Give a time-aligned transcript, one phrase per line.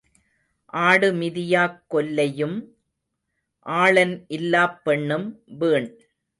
[0.73, 2.57] ஆடு மிதியாக் கொல்லையும்
[3.65, 5.27] ஆளன் இல்லாப் பெண்ணும்
[5.59, 5.89] வீண்.